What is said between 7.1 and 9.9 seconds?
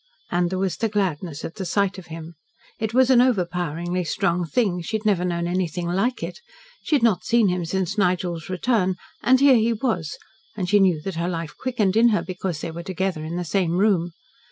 seen him since Nigel's return, and here he